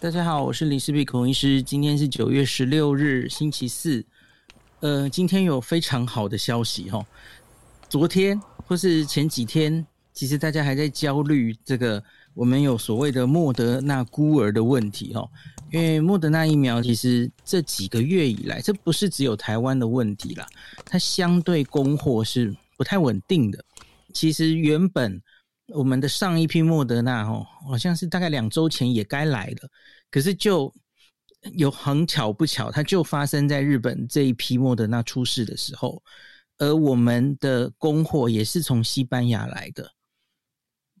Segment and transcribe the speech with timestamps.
[0.00, 1.60] 大家好，我是林氏璧孔医师。
[1.60, 4.04] 今天是九月十六日，星期四。
[4.78, 7.04] 呃，今天有非常好的消息哈。
[7.88, 12.00] 昨天或是前几天，其实大家还在焦虑这个
[12.32, 15.28] 我们有所谓的莫德纳孤儿的问题哈。
[15.72, 20.46] 因为莫德纳疫苗其实这几个月以来，这不是只有台湾的问题啦，
[20.84, 23.64] 它相对供货是不太稳定的。
[24.14, 25.20] 其实原本。
[25.74, 29.68] 我们的上一批莫德纳哦，好像是大概两周前也该来了，
[30.10, 30.72] 可是就
[31.52, 36.02] 有很巧不巧，它就发生在日本这一批莫德纳出事的时候，
[36.56, 39.92] 而我们的供货也是从西班牙来的，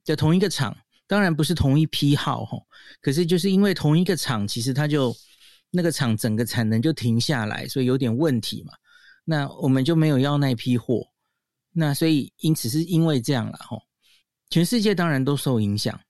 [0.04, 2.58] 在同一个厂，当然不是同一批号哈，
[3.00, 5.16] 可是就是因为同一个厂，其实它就
[5.70, 8.74] 那个厂整个产能就停下来，所以有点问题嘛，
[9.24, 11.08] 那我们就没有要那批货，
[11.72, 13.78] 那所以因此是因为这样了哈。
[14.50, 16.00] 全世界当然都受影响，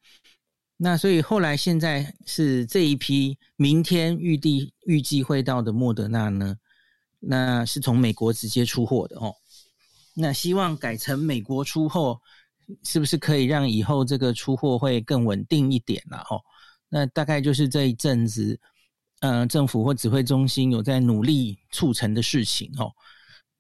[0.77, 6.57] 那所以后来现在是这一批明天预计预计会到的莫德纳呢，
[7.19, 9.35] 那是从美国直接出货的哦。
[10.15, 12.21] 那希望改成美国出货，
[12.85, 16.41] 是不是可以让以后这个出货会更稳定一点了哦？
[16.89, 18.59] 那大概就是这一阵子，
[19.21, 22.93] 呃，政府或指挥中心有在努力促成的事情哦。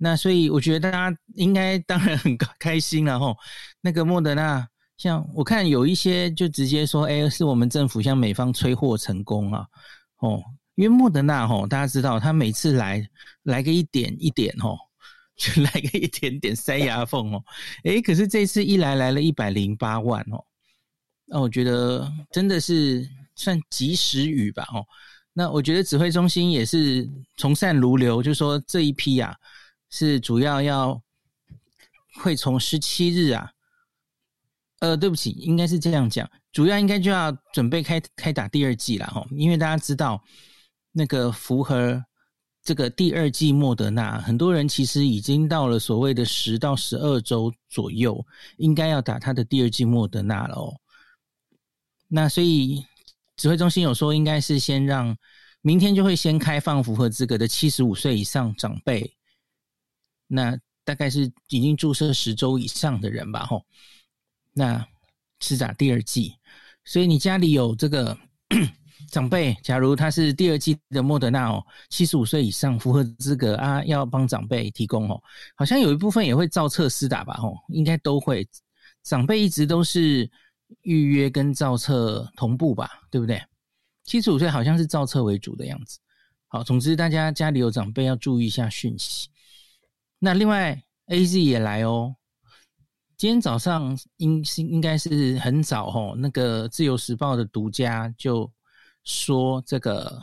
[0.00, 3.36] 那所以我觉得大家应该当然很开心了吼。
[3.80, 4.64] 那个莫德纳，
[4.96, 9.66] 像我看有一些就直接说，哎，是我们政府向美方催货成功啊，
[10.19, 10.41] 哦，
[10.76, 13.04] 因为莫德纳吼，大家知道他每次来
[13.42, 14.78] 来个一点一点吼，
[15.36, 17.42] 就来个一点点塞牙缝哦，
[17.82, 20.44] 哎，可是这次一来来了一百零八万哦，
[21.26, 23.04] 那我觉得真的是
[23.34, 24.86] 算及时雨吧哦。
[25.32, 29.34] 那我觉得指挥中心也是从善如流，就说这一批啊。
[29.91, 31.03] 是主要要
[32.20, 33.53] 会从十七日啊，
[34.81, 40.22] 呃，对不起，应该是这样讲，主要应该就要准备开开打第二剂了哈，因为大家知道
[40.92, 42.05] 那个符合
[42.62, 50.81] 这个第二剂莫德纳，很多人其实已经到了所谓的十到十二周左右，应该要打他的第二剂莫德纳了哦。
[52.09, 52.84] 那所以
[53.37, 55.16] 指挥中心有说，应该是先让
[55.60, 59.15] 明天就会先开放符合资格的七十五岁以上长辈。
[60.28, 63.65] 那大概是已经注射十周以上的人吧，吼。
[64.53, 64.87] 那
[65.41, 66.34] 是打第二剂，
[66.84, 68.16] 所以你家里有这个
[69.11, 75.22] 长辈，假如他是第二剂的莫德纳哦，七十五岁以上符合资格啊，要帮长辈提供哦。
[75.55, 78.47] 好像有一部分也会照册施打吧，吼，应该都会。
[79.05, 80.28] 长辈一直都是
[80.83, 83.41] 预约跟照册同步吧，对不对？
[84.05, 85.99] 七十五岁好像是照册为主的样子。
[86.49, 89.28] 好，总之大家家里有长辈要注意一下讯息。
[90.18, 92.16] 那另外，AZ 也来哦。
[93.16, 98.50] 今天早上应是应该是很早吼，那个《自由时报》的独家就
[99.04, 100.20] 说，这个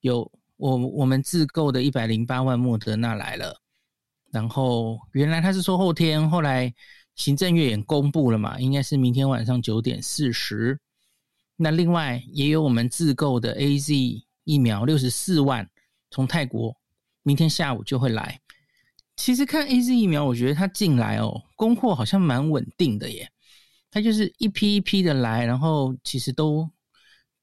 [0.00, 3.60] 有我我们自购的一百零八万莫德纳来了。
[4.30, 6.72] 然后原来他是说后天，后来
[7.14, 10.78] 行政院也公布了嘛，应该是明天晚上九点四十。
[11.56, 15.68] 那另外也有我们自购的 AZ 疫苗六十四万，
[16.10, 16.76] 从泰国
[17.22, 18.40] 明天下午就会来。
[19.18, 23.28] 其实看 AZ 疫苗，我觉得它进来哦，供货好像蛮稳定的耶。
[23.90, 26.70] 它就是一批一批的来，然后其实都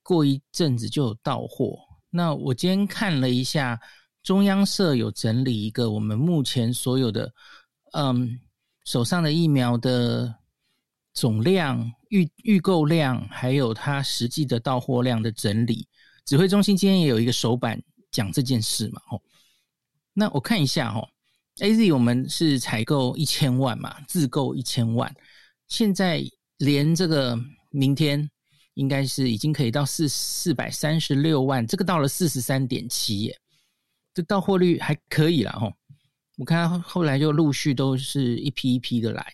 [0.02, 1.78] 过一阵子就有到货。
[2.10, 3.78] 那我今天看了一下，
[4.24, 7.32] 中央社有整理一个我们目前所有的
[7.92, 8.40] 嗯
[8.86, 10.34] 手上的疫苗的
[11.14, 15.86] 总量、预预购量，还有它实际的到货量的整理。
[16.24, 17.80] 指挥中心今天也有一个手板
[18.12, 19.22] 讲这件事嘛，吼。
[20.14, 21.10] 那我看一下，吼。
[21.60, 25.14] AZ 我们是采购一千万嘛，自购一千万，
[25.70, 26.22] 现在
[26.58, 27.40] 连这个
[27.72, 28.30] 明天
[28.74, 33.40] 应该是已经可以到四四百三十六万，这个到了四十三点七耶，
[34.14, 35.72] 这到货率还可以了吼。
[36.38, 39.26] 我看后来就陆续都是一批一批的来，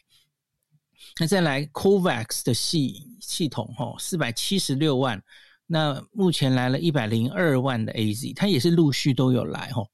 [1.20, 5.20] 那再来 COVAX 的系系统吼，四百七十六万，
[5.66, 9.90] 那目前来了一百零二万的 AZ，它也是陆续都有来吼。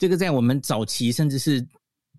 [0.00, 1.64] 这个在我们早期甚至是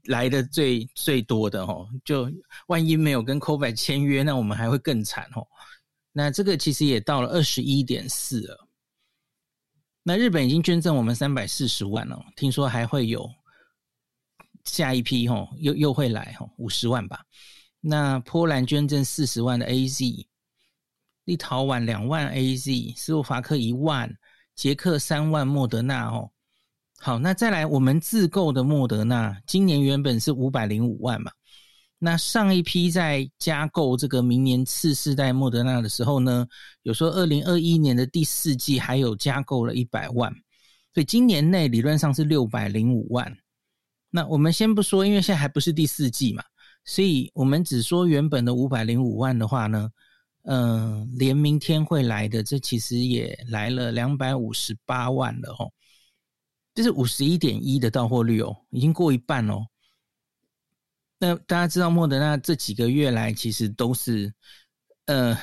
[0.04, 2.32] 来的最最多的哦，就
[2.68, 5.48] 万一没有跟 COVAX 签约，那我们还会更惨哦。
[6.12, 8.68] 那这个其实也到了二十一点四了。
[10.04, 13.28] 那日本已经捐赠我们三百四十万了，听说还会有
[14.64, 17.26] 下一批哦，又又会来哦，五十万吧。
[17.80, 20.28] 那波兰捐赠四十万的 AZ，
[21.24, 24.16] 立陶宛两万 AZ，斯洛伐克一万，
[24.54, 26.32] 捷克三万莫德纳哦。
[27.04, 31.32] 好，那再来，我们自购的莫德纳，今年原本是五百零五万嘛，
[31.98, 36.46] 那上一批在加购这个明年次世代莫德纳的时候呢，
[36.84, 40.32] 有说二零二一年的第四季还有加购了一百万，
[40.94, 43.36] 所以今年内理论上是六百零五万。
[44.12, 46.44] 那我们先不说，因为现在还不是第四季嘛，
[46.86, 49.90] 所以我们只说原本的五百零五万的话呢，
[50.44, 55.72] 嗯、连明天会来的，这其实也来了两百五十八万了哦，
[56.74, 59.66] 这是五十一点一的到货率哦，已经过一半哦。
[61.20, 64.34] 那大家知道莫德纳这几个月来其实都是，
[65.06, 65.38] 呃，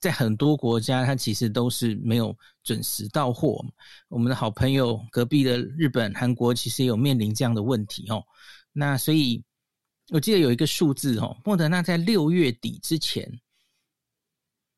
[0.00, 3.62] 在很多国家它其实都是没有准时到货。
[4.08, 8.24] 我们的好朋友隔壁的日本、韩国其实也有面临这样的问题哦。
[8.72, 9.44] 那所以
[10.08, 13.30] 我记得有一个数字哦，莫德纳在六月底之前，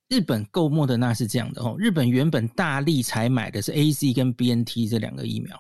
[0.09, 5.57] 日本购莫德纳是这样的哦，日本原本大力采买的是 AZ 跟 BNT 这两个疫苗，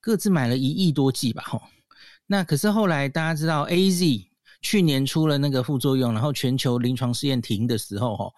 [0.00, 1.62] 各自买了一亿多剂吧，吼。
[2.26, 4.26] 那可是后来大家知道，AZ
[4.62, 8.32] 去年出了那个副作用，然后全球临床试验停的时候，哈，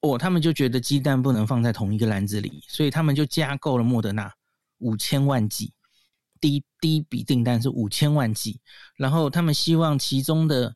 [0.00, 4.32] 哦，他们就觉得鸡蛋不能放在同一个篮子里，所以他们就加购了莫德纳
[4.78, 5.72] 五千万剂，
[6.40, 8.60] 第一第一笔订单是五千万剂，
[8.96, 10.74] 然后他们希望其中的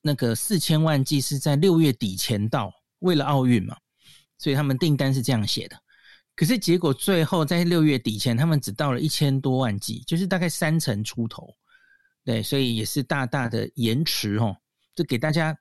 [0.00, 3.76] 那个四千万剂是在六月底前到，为了奥运嘛，
[4.38, 5.76] 所以他们订单是这样写的。
[6.34, 11.54] 可是结果最后在六月底前，他们只到了一千多万剂，就是大概三成出头。
[12.24, 14.56] 对，所以也是大大的延迟哦，
[14.94, 15.56] 就给大家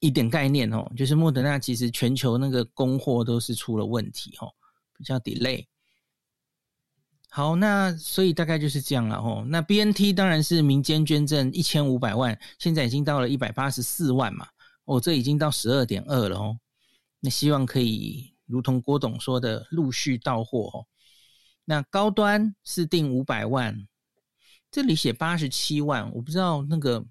[0.00, 4.48] 一点概念哦，就是莫德纳其实全球那个供货都是出了问题哦，
[4.96, 5.66] 比较 delay。
[7.28, 9.44] 好，那所以大概就是这样了哦。
[9.48, 14.46] 那 BNT 当然是民间捐赠一千五百万，现在已经到了一百八十四万嘛，
[14.84, 16.58] 哦，这已经到十二点二了哦。
[17.20, 20.84] 那希望可以如同郭董说的，陆续到货哦。
[21.64, 23.88] 那高端是定五百万。
[24.70, 27.02] 这里写八十七万，我不知道那个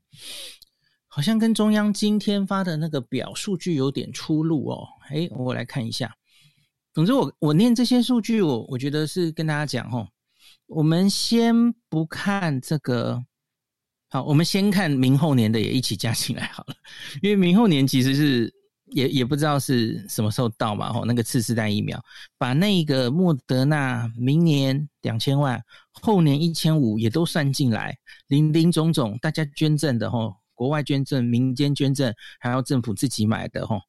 [1.07, 4.87] 好像跟中央今天发的那个表数据有点出入哦。
[5.09, 6.15] 诶，我来看一下。
[6.93, 10.07] 总之我，我我念这些数据，我我觉得是跟大家讲哦。
[10.67, 13.23] 我们先不看这个，
[14.09, 16.75] 好，我们先看明后年的也一起加进来好了，
[17.23, 18.60] 因为明后年其实是。
[18.91, 22.01] 也也不知道是什么时候到嘛，吼，那个次世代疫苗，
[22.37, 27.97] 把那个莫德纳明年两千万，后年一千五也都算进来，
[28.27, 33.81] 林林总总，大家捐赠的吼，国外捐赠、民间捐赠，还要政府自己买的吼，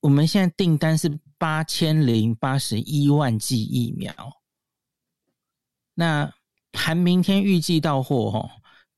[0.00, 4.12] 我们现在订单是八千零八十一万剂疫苗，
[5.94, 6.30] 那
[6.74, 8.50] 含明天预计到货吼，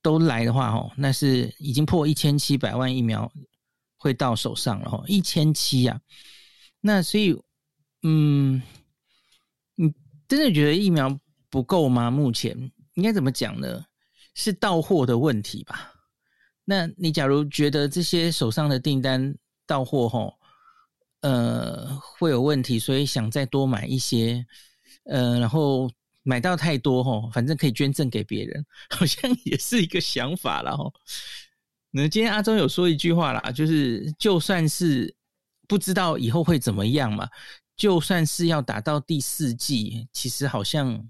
[0.02, 3.30] 都来的话吼，那是已经破一千七百万疫苗。
[4.04, 5.98] 会到手上了哈，一千七啊，
[6.78, 7.34] 那所以，
[8.02, 8.60] 嗯，
[9.76, 9.90] 你
[10.28, 11.18] 真的觉得疫苗
[11.48, 12.10] 不够吗？
[12.10, 12.54] 目前
[12.96, 13.82] 应该怎么讲呢？
[14.34, 15.90] 是到货的问题吧？
[16.66, 19.34] 那你假如觉得这些手上的订单
[19.66, 20.34] 到货后，
[21.20, 24.44] 呃，会有问题，所以想再多买一些，
[25.04, 25.90] 呃，然后
[26.22, 30.92] 买到太多哈，反正可以捐赠给别人，好像也是一个想法了哈。
[31.96, 35.14] 那今天阿中有说一句话啦，就是就算是
[35.68, 37.28] 不知道以后会怎么样嘛，
[37.76, 41.08] 就算是要打到第四季，其实好像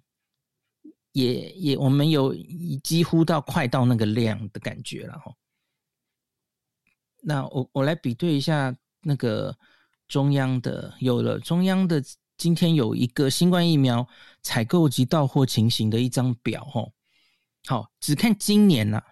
[1.13, 2.35] 也也我们有
[2.83, 5.35] 几乎到快到那个量的感觉了哈。
[7.23, 9.57] 那我我来比对一下那个
[10.07, 12.05] 中央的，有了中央的
[12.37, 14.07] 今天有一个新冠疫苗
[14.43, 16.87] 采购及到货情形的一张表哈。
[17.65, 19.03] 好，只看今年呐。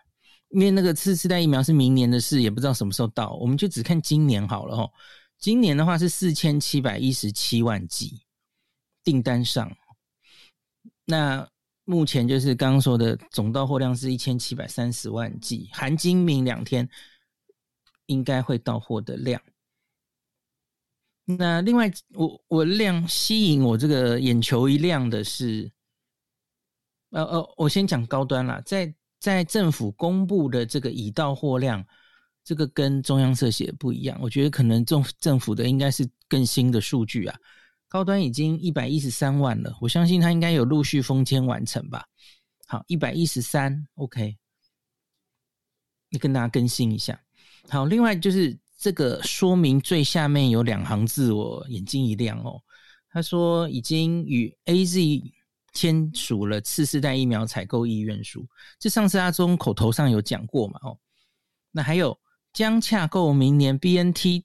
[0.52, 4.90] 因为那个次世代疫苗是明年的事，也不知道什么时候到，我们就只看今年好了齁。
[5.38, 8.20] 今年的话是四千七百一十七万剂
[9.02, 9.74] 订单上，
[11.06, 11.48] 那
[11.84, 16.86] 目前就是刚刚说的总到货量是一千七百三十万剂，含今明两天
[18.04, 19.40] 应该会到货的量。
[21.24, 25.72] 那另外，我我量吸引我这个眼球一亮的是，
[27.08, 28.94] 呃呃，我先讲高端啦，在。
[29.22, 31.86] 在政府公布的这个已到货量，
[32.42, 34.18] 这个跟中央社写的不一样。
[34.20, 37.38] 我觉得可能政政府的应该是更新的数据啊。
[37.88, 42.04] 高端已经一百一十三万了，我相信它应该有陆续封签完成吧。
[42.66, 44.36] 好，一百一十三，OK。
[46.10, 47.22] 你跟大家更新一下。
[47.68, 52.60] 好，另外就是这个说明最下面有两行字，我眼睛一亮哦。
[53.08, 55.22] 他说已经与 AZ。
[55.72, 58.46] 签署了次世代疫苗采购意愿书，
[58.78, 60.78] 这上次阿中口头上有讲过嘛？
[60.82, 60.98] 哦，
[61.70, 62.18] 那还有
[62.52, 64.44] 将洽购明年 BNT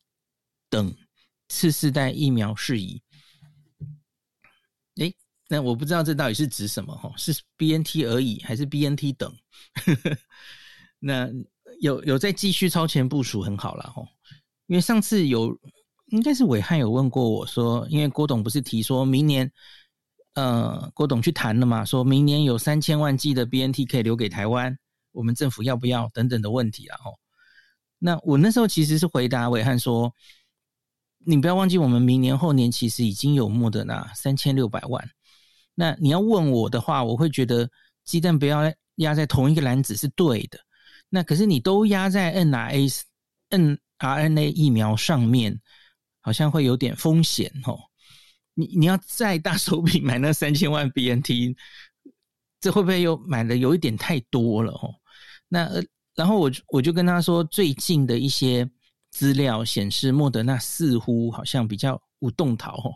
[0.70, 0.96] 等
[1.50, 3.02] 次世代疫苗事宜。
[4.98, 5.16] 诶，
[5.48, 6.96] 那我不知道这到底是指什么？
[6.96, 9.34] 哈，是 BNT 而已，还是 BNT 等？
[11.00, 11.30] 那
[11.80, 14.08] 有有在继续超前部署，很好了吼。
[14.68, 15.58] 因为上次有
[16.08, 19.52] 应该是暐瀚有问过我说，因为郭董不是提说明年，
[20.38, 24.78] 呃，郭董去谈了嘛，说明年有三千万剂的 BNT 可以留给台湾，
[25.12, 27.18] 我们政府要不要等等的问题啊吼。
[27.98, 30.14] 那我那时候其实是回答伟汉说，
[31.26, 35.10] 你不要忘记我们明年后年其实已经有莫德纳三千六百万。
[35.74, 37.68] 那你要问我的话，我会觉得
[38.04, 40.60] 鸡蛋不要压在同一个篮子是对的。
[41.10, 42.88] 那可是你都压在 N R A
[43.50, 45.60] N R N A 疫苗上面，
[46.22, 47.80] 好像会有点风险哦。
[48.60, 51.56] 你你要再大手笔买那三千万 BNT，
[52.60, 54.96] 这会不会又买的有一点太多了哦？
[55.48, 55.70] 那
[56.16, 58.68] 然后我我就跟他说，最近的一些
[59.12, 62.90] 资料显示，莫德纳似乎好像比较无动桃哦。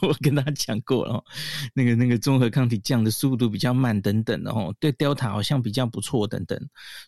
[0.08, 1.22] 我跟他讲过了，
[1.74, 6.58] 那个那个综合抗体降的速度比较慢等等的哦，对 Delta 好像比较不错等等。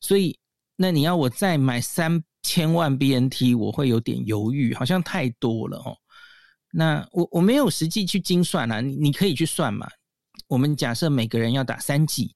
[0.03, 0.39] 所以，
[0.77, 5.97] 那你要我再买三千万 BNT，我会有点犹豫，好像太多了哦。
[6.77, 9.89] 那我我没有实际去精算啊，你你可以去算嘛。
[10.47, 12.35] 我们假设每个人要打三剂。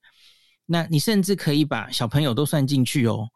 [0.73, 3.29] 那你甚至可以把小朋友都算进去哦，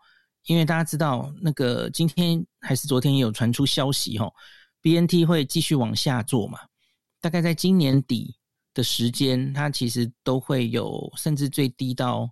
[0.46, 4.32] 因为大家知道那个今天还是昨天也有传出消息哦
[4.80, 6.60] ，BNT 会继续往下做嘛，
[7.20, 8.36] 大概在今年底
[8.72, 12.30] 的时间，它其实都会有，甚至最低到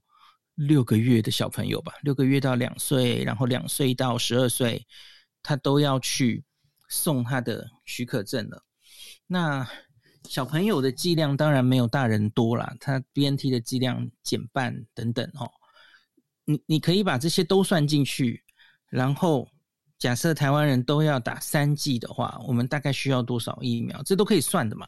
[0.54, 4.86] 六个月的小朋友吧，六个月到两岁，然后两岁到十二岁，
[5.42, 6.44] 他都要去
[6.92, 8.62] 送他的许可证了。
[9.26, 9.66] 那
[10.28, 15.50] 小朋友的剂量当然没有大人多啦，他 BNT 的剂量减半等等哦。
[16.44, 18.44] 你你可以把这些都算进去，
[18.88, 19.48] 然后
[19.98, 24.02] 假设台湾人都要打三剂的话，我们大概需要多少疫苗？
[24.02, 24.86] 这都可以算的嘛。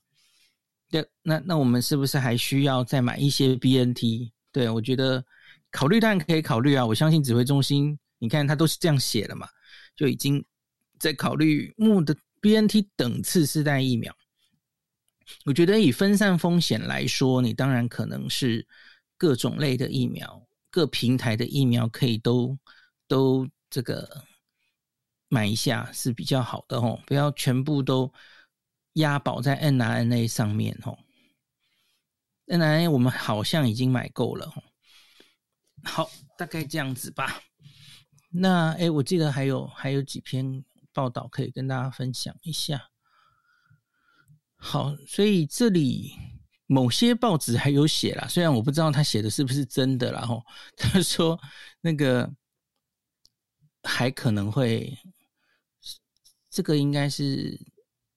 [0.91, 4.31] 对，那那我们是不是还需要再买一些 BNT？
[4.53, 5.25] 对，我觉得
[5.71, 6.85] 考虑当然可以考虑啊。
[6.85, 9.49] 我相信指挥中心，你看他都是这样写的嘛，
[9.97, 10.45] 就已经
[10.99, 14.15] 在考虑莫德 BNT 等次世代疫苗。
[15.47, 18.67] 我觉得以分散风险来说，你当然可能是
[19.17, 22.59] 各种类的疫苗、各平台的疫苗可以都
[23.09, 24.25] 都这个
[25.29, 28.13] 买一下是比较好的哦，不要全部都
[28.95, 30.99] 押宝在 mRNA 上面哦。
[32.47, 34.63] mRNA 我们好像已经买够了哦。
[35.85, 37.41] 好，大概这样子吧。
[38.31, 40.63] 那诶，我记得还有还有几篇
[40.95, 42.89] 报道可以跟大家分享一下。
[44.57, 46.15] 好，所以这里
[46.67, 50.43] 某些报纸还有写啦，虽然我不知道他写的是不是真的啦，然后
[50.77, 51.39] 他说
[51.83, 52.33] 那个
[53.83, 54.97] 还可能会，
[56.49, 57.61] 这个应该是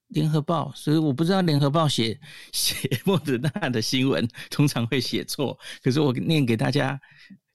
[0.07, 2.17] 联合报，所以我不知道联合报写
[2.53, 6.97] 写 莫德纳的新闻通常会写错，可是我念给大家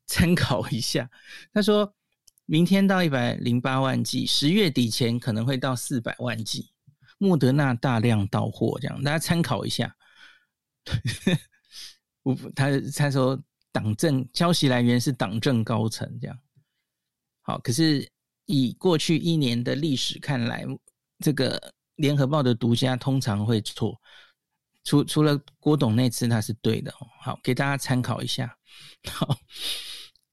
[0.07, 1.11] 参考一下。
[1.55, 1.91] 他说
[2.53, 6.71] 明天到一百零八万剂，十月底前可能会到四百万剂。
[7.17, 9.97] 莫德纳大量到货，这样大家参考一下。
[12.23, 13.43] 我他他说
[13.73, 16.39] 党政消息来源是党政高层，这样
[17.41, 17.59] 好。
[17.61, 18.07] 可是
[18.45, 20.67] 以过去一年的历史看来，
[21.21, 23.99] 这个联合报的独家通常会错。
[24.85, 26.93] 除除了郭董那次他是对的，
[27.23, 28.55] 好，给大家参考一下。
[29.09, 29.39] 好，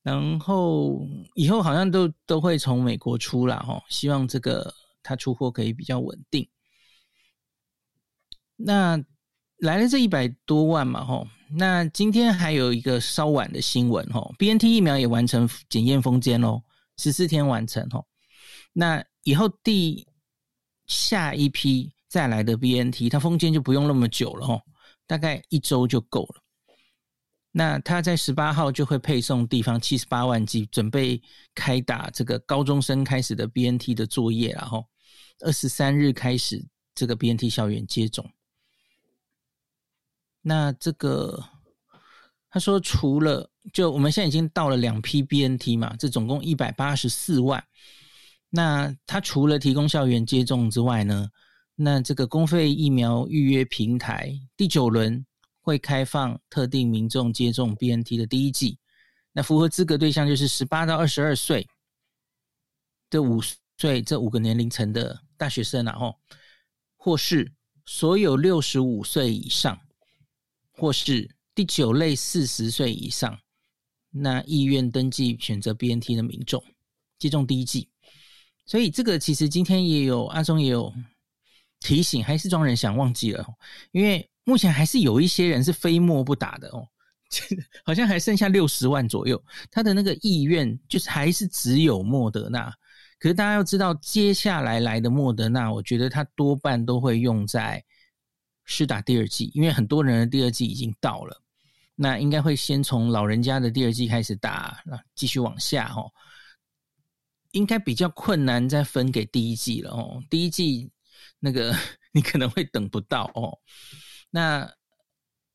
[0.10, 4.74] 然后以后好像都都会从美国出了哈，希望这个
[5.04, 6.50] 他出货可以比较稳定。
[8.56, 9.00] 那
[9.58, 16.64] 来了这一百多万嘛，吼，那今天还有一个稍晚的新闻，吼，BNT 疫苗也完成检验封间喽，
[16.98, 18.08] 十四天完成，吼，
[18.74, 20.08] 那以后第
[20.88, 24.60] 下一批再来的 BNT，它封间就不用那么久了，吼，
[25.06, 26.42] 大概一周就够了。
[27.52, 31.22] 那他在十八号就会配送地方七十八万剂，准备
[31.56, 34.86] 开打这个高中生开始的 BNT 的作业，然后
[35.40, 36.64] 二十三日开始
[36.94, 38.30] 这个 BNT 校园接种。
[40.42, 41.44] 那这个，
[42.52, 47.64] 他说除了就我们现在已经到了两批 BNT 嘛，这总共一百八十四万。
[48.52, 51.30] 那他除了提供校园接种之外呢，
[51.76, 55.26] 那这个公费疫苗预约平台第九轮
[55.62, 58.78] 会开放特定民众接种 BNT 的第一剂。
[59.32, 61.68] 那符合资格对象就是十八到二十二岁
[63.10, 63.42] 这五
[63.78, 66.18] 岁这五个年龄层的大学生，然后
[66.98, 67.52] 或是
[67.86, 69.80] 所有六十五岁以上。
[70.72, 73.38] 或是第九类四十岁以上，
[74.12, 76.64] 那意愿登记选择 BNT 的民众
[77.18, 77.90] 接种第一剂，
[78.66, 80.94] 所以这个其实今天也有阿中也有
[81.82, 83.46] 提醒，还是庄人想忘记了，
[83.92, 86.88] 因为目前还是有一些人是非莫不打的哦，
[87.86, 89.40] 好像还剩下六十万左右。
[89.70, 92.74] 他的那个意愿就是还是只有莫德纳。
[93.20, 97.84] 可是大家要知道，接下来来的莫德纳，我觉得他多半都会用在
[98.66, 101.40] 施打第二剂，因为很多人的第二剂已经到了。
[101.94, 104.82] 那应该会先从老人家的第二剂开始打，
[105.14, 106.10] 继续往下哦。
[107.52, 110.24] 应该比较困难再分给第一剂了哦。
[110.28, 110.90] 第一剂
[111.40, 111.76] 那个
[112.12, 113.60] 你可能会等不到哦。
[114.30, 114.72] 那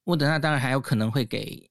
[0.05, 1.71] 莫德纳当然还有可能会给。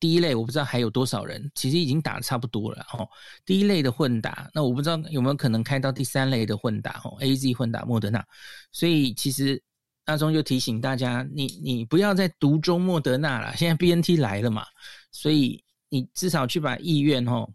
[0.00, 3.08] 第一类我不知道还有多少人，其实已经打的差不多了哦。
[3.46, 8.22] 第一类的混打，那我不知道有没有可能开到第三类的混打哦，AZ 混打莫德纳。
[8.70, 9.62] 所以其实
[10.04, 14.66] 阿中就提醒大家，你你不要再独中莫德纳了，现在 BNT 来了嘛，
[15.10, 17.48] 所以你至少去把意愿哦，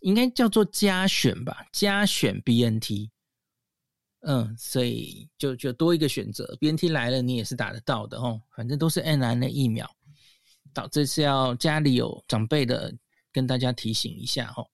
[0.00, 3.10] 应该叫做加选吧，加选 BNT。
[4.26, 9.88] 嗯，所以就就多一个选择，BNT 来了你也是打得到的哦，反正都是 mRNA 疫苗。
[10.74, 12.92] 好，这是要家里有长辈的，
[13.32, 14.66] 跟大家提醒一下哦。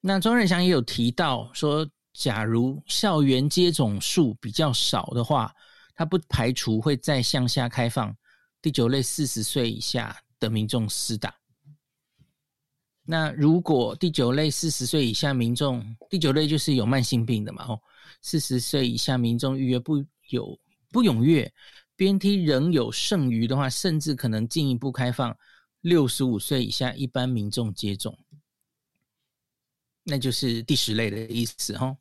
[0.00, 5.52] 那庄人祥也有提到说，假如校园接种数比较少的话，
[5.94, 8.16] 他不排除会再向下开放
[8.62, 11.34] 第九类四十岁以下的民众施打。
[13.02, 17.80] 那如果第九类四十岁以下民众，第九类就是有慢性病的嘛，哦，
[18.22, 20.58] 四十岁以下民众预约不有
[20.90, 21.52] 不踊跃。
[21.96, 25.34] BNT 仍有剩余的话，甚至可能进一步开放
[25.80, 28.18] 六十五岁以下一般民众接种，
[30.02, 31.96] 那就是第十类的意思哈。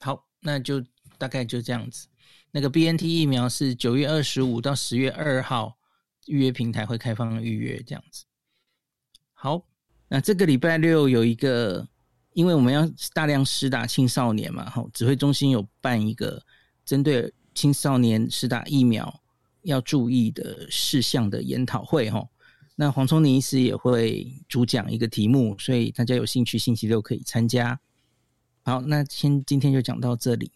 [0.00, 0.82] 好，那就
[1.18, 2.08] 大概就这样子。
[2.50, 5.76] 那个 BNT 疫苗是九月二十五到十月二号
[6.24, 8.24] 预约平台会开放预约这样子。
[9.34, 9.68] 好，
[10.08, 11.86] 那这个礼拜六有一个，
[12.36, 16.40] 因为我们要大量施打青少年嘛，哈，指挥中心有办一个
[16.84, 17.32] 针对。
[17.56, 19.22] 青少年施打疫苗
[19.62, 22.28] 要注意的事项的研讨会，哈，
[22.74, 27.80] 那黄聪宁医师也会主讲一个题目，所以大家有兴趣星期六可以参加。
[28.62, 30.52] 好，那先今天就讲到这里。